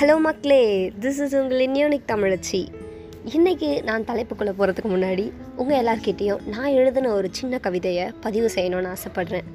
Hello 0.00 0.18
மக்களே 0.18 0.92
this 1.00 1.16
is 1.22 1.34
உங்கள் 1.36 1.60
இன்யூனிக் 1.64 2.04
தமிழச்சி. 2.10 2.58
இன்றைக்கி 3.36 3.82
நான் 3.82 4.04
தலைப்புக்குள்ளே 4.04 4.52
போகிறதுக்கு 4.58 4.90
முன்னாடி 4.92 5.24
உங்கள் 5.56 5.78
எல்லார்கிட்டேயும் 5.78 6.42
நான் 6.46 6.74
எழுதின 6.80 7.12
ஒரு 7.12 7.28
சின்ன 7.30 7.58
கவிதையை 7.58 8.04
பதிவு 8.20 8.50
செய்யணும்னு 8.54 8.90
ஆசைப்பட்றேன். 8.94 9.48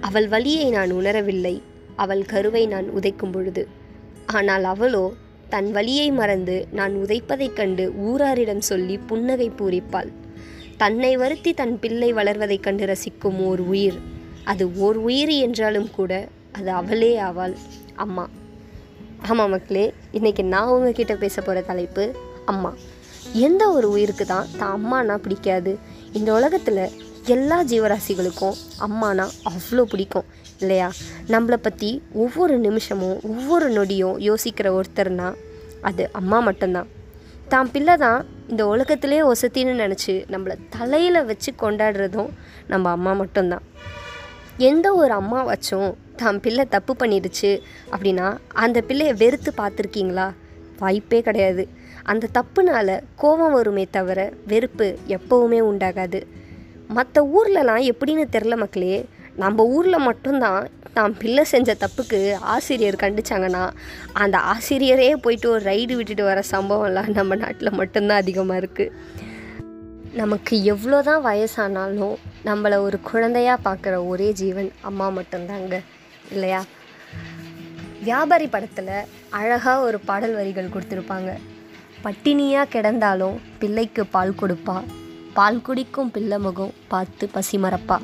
அவள் 0.00 0.28
வழியை 0.28 0.70
நான் 0.70 0.92
உணரவில்லை 0.92 1.52
அவள் 1.96 2.22
கருவை 2.24 2.66
நான் 2.66 2.88
உதைக்கும் 2.90 3.32
பொழுது. 3.32 3.64
ஆனால் 4.26 4.64
அவளோ 4.64 5.04
தன் 5.48 5.70
வழியை 5.70 6.08
மறந்து 6.10 6.56
நான் 6.72 6.96
உதைப்பதைக் 7.02 7.58
கண்டு 7.60 7.86
ஊராரிடம் 7.96 8.64
சொல்லி 8.70 8.98
புன்னகை 8.98 9.50
பூரிப்பாள். 9.58 10.10
தன்னை 10.76 11.16
வருத்தி 11.16 11.54
தன் 11.54 11.76
பிள்ளை 11.78 12.10
வளர்வதைக் 12.14 12.66
கண்டு 12.68 12.86
ரசிக்கும் 12.94 13.38
ஓர் 13.50 13.64
உயிர். 13.74 14.00
அது 14.44 14.76
ஓர் 14.78 14.96
உயிர் 14.96 15.28
என்றாலும் 15.28 15.90
கூட 15.90 16.24
அது 16.52 16.70
அவளே 16.70 17.14
ஆவாள். 17.28 17.56
அம்மா 17.96 18.26
ஆமாம் 19.24 19.50
மக்களே 19.50 19.94
இன்றைக்கி 20.12 20.42
நான் 20.42 20.66
உங்ககிட்ட 20.66 21.14
பேச 21.14 21.40
போகிற 21.40 21.60
தலைப்பு 21.60 22.14
அம்மா. 22.44 22.74
எந்த 23.32 23.70
ஒரு 23.70 23.90
உயிருக்கு 23.90 24.26
தான் 24.26 24.46
தான் 24.58 24.74
அம்மானா 24.76 25.16
பிடிக்காது. 25.16 25.78
இந்த 26.12 26.32
உலகத்தில் 26.32 26.90
எல்லா 27.26 27.64
ஜீவராசிகளுக்கும் 27.64 28.54
அம்மானா 28.80 29.28
அவ்வளோ 29.44 29.82
பிடிக்கும் 29.82 30.24
இல்லையா? 30.60 30.90
நம்மளை 31.28 31.56
பற்றி 31.56 32.02
ஒவ்வொரு 32.12 32.58
நிமிஷமும் 32.58 33.20
ஒவ்வொரு 33.22 33.68
நொடியும் 33.70 34.18
யோசிக்கிற 34.18 34.80
ஒருத்தர்னா 34.80 35.34
அது 35.80 36.10
அம்மா 36.12 36.40
மட்டும்தான். 36.40 36.86
தான் 37.48 37.70
பிள்ளை 37.70 37.96
தான் 37.96 38.26
இந்த 38.48 38.66
உலகத்திலே 38.66 39.22
ஒசத்தின்னு 39.22 39.74
நினச்சி 39.84 40.24
நம்மளை 40.30 40.58
தலையில் 40.68 41.24
வச்சு 41.24 41.52
கொண்டாடுறதும் 41.62 42.30
நம்ம 42.66 42.90
அம்மா 42.90 43.12
மட்டும்தான். 43.12 43.62
எந்த 44.58 44.94
ஒரு 44.94 45.12
அம்மாவாச்சும் 45.14 45.94
தான் 46.16 46.40
பிள்ளை 46.40 46.64
தப்பு 46.64 46.96
பண்ணிடுச்சு 46.98 47.60
அப்படின்னா 47.90 48.36
அந்த 48.52 48.80
பிள்ளையை 48.80 49.14
வெறுத்து 49.14 49.52
பார்த்துருக்கீங்களா? 49.56 50.32
வாய்ப்பே 50.78 51.22
கிடையாது. 51.22 51.68
அந்த 52.04 52.28
தப்புனால 52.34 53.00
கோபம் 53.16 53.52
வருமே 53.52 53.86
தவிர 53.90 54.32
வெறுப்பு 54.46 54.96
எப்போவுமே 55.08 55.60
உண்டாகாது. 55.60 56.22
மற்ற 56.88 57.22
ஊர்லலாம் 57.22 57.82
எப்படின்னு 57.92 58.24
தெரில 58.32 58.56
மக்களே. 58.56 59.04
நம்ம 59.34 59.64
ஊரில் 59.64 59.98
மட்டும்தான் 59.98 60.68
தான் 60.92 61.14
பிள்ளை 61.18 61.44
செஞ்ச 61.44 61.74
தப்புக்கு 61.74 62.34
ஆசிரியர் 62.40 63.02
கண்டிச்சாங்கன்னா 63.02 63.70
அந்த 64.12 64.38
ஆசிரியரே 64.38 65.14
போயிட்டு 65.14 65.50
ஒரு 65.50 65.64
ரைடு 65.64 65.92
விட்டுட்டு 65.92 66.22
வர 66.22 66.42
சம்பவம்லாம் 66.50 67.08
நம்ம 67.08 67.34
நாட்டில் 67.34 67.72
மட்டும்தான் 67.72 68.16
அதிகமாக 68.16 68.60
இருக்குது 68.60 68.92
நமக்கு 70.16 70.64
எவ்வளோ 70.64 71.02
தான் 71.02 71.24
வயசானாலும் 71.24 72.14
நம்மளை 72.44 72.78
ஒரு 72.78 73.00
குழந்தையாக 73.00 73.64
பார்க்குற 73.64 74.06
ஒரே 74.06 74.32
ஜீவன் 74.32 74.72
அம்மா 74.80 75.08
மட்டும்தாங்க 75.08 75.80
இல்லையா? 76.30 76.64
வியாபாரி 78.02 78.46
படத்தில் 78.46 79.06
அழகாக 79.30 79.80
ஒரு 79.80 79.98
பாடல் 79.98 80.34
வரிகள் 80.34 80.72
கொடுத்துருப்பாங்க. 80.74 81.32
பட்டினியாக 82.04 82.70
கிடந்தாலும் 82.70 83.36
பிள்ளைக்கு 83.58 84.06
பால் 84.06 84.34
கொடுப்பா. 84.40 84.82
பால் 85.34 85.62
குடிக்கும் 85.62 86.10
பிள்ளை 86.10 86.38
முகம் 86.38 86.72
பார்த்து 86.88 87.28
பசி 87.28 87.58
மறப்பா. 87.58 87.98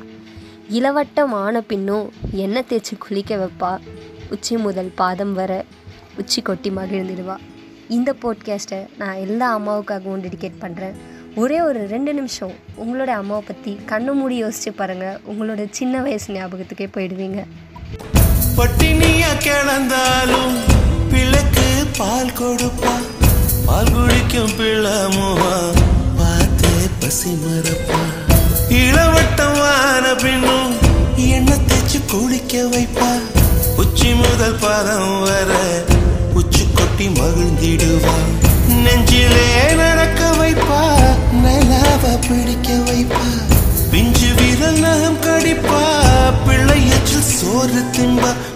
இளவட்டம் 0.69 1.33
ஆன 1.33 1.61
பின்னும் 1.61 2.11
எண்ணெய் 2.31 2.67
தேய்ச்சி 2.69 2.97
குளிக்க 2.97 3.35
வைப்பா. 3.35 3.79
உச்சி 4.29 4.57
முதல் 4.57 4.91
பாதம் 4.95 5.33
வர 5.33 5.65
உச்சி 6.17 6.41
கொட்டி 6.41 6.69
மகிழ்ந்துடுவா. 6.69 7.37
இந்த 7.89 8.15
போட்காஸ்ட்டை 8.21 8.87
நான் 8.97 9.15
எல்லா 9.15 9.59
அம்மாவுக்காகவும் 9.59 10.23
டெடிகேட் 10.23 10.61
பண்ணுறேன் 10.61 11.12
ஒரே 11.35 11.61
ஒரு 11.61 11.87
ரெண்டு 11.87 12.13
நிமிஷம் 12.13 12.51
உங்களோட 12.83 13.05
அம்மாவை 13.05 13.43
பற்றி 13.47 13.79
கண்ணு 13.89 14.11
மூடி 14.13 14.43
யோசிச்சு 14.43 14.71
பாருங்கள் 14.75 15.19
உங்களோட 15.31 15.67
சின்ன 15.71 16.01
வயசு 16.01 16.33
ஞாபகத்துக்கே 16.33 16.87
போயிடுவீங்க. 16.95 17.45
பட்டினியா 18.57 19.31
கிடந்தாலும் 19.45 20.55
பிள்ளைக்கு 21.11 21.85
பால் 21.97 22.31
கொடுப்பா. 22.39 22.93
பால் 23.65 23.91
குடிக்கும் 23.91 24.53
பிள்ளமுவா 24.57 25.55
பார்த்து 26.17 26.69
பசி 26.99 27.29
மறப்பா. 27.29 28.01
இளவட்டம் 28.69 29.57
வான 29.57 30.15
பின்னும் 30.15 30.73
எண்ணெய் 31.15 31.65
தேய்ச்சி 31.69 32.01
குளிக்க 32.11 32.63
வைப்பா. 32.75 33.11
உச்சி 33.77 34.13
முதல் 34.13 34.59
பாதம் 34.59 35.21
வர 35.21 35.53
உச்சி 36.33 36.65
கொட்டி 36.73 37.07
மகிழ்ந்திடுவா. 37.07 38.15
நெஞ்சிலே 38.83 39.62
tiba-tiba 47.73 48.52